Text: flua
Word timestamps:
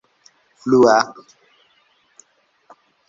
flua 0.65 0.97